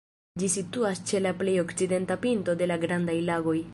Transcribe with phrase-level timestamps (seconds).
[0.43, 3.59] Ĝi situas ĉe la plej okcidenta pinto de la Grandaj Lagoj.